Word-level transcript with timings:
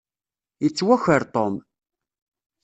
Yettwaker 0.63 1.23
Tom. 1.33 1.53